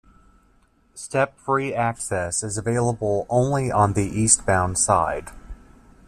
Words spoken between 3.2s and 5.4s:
only on the eastbound side.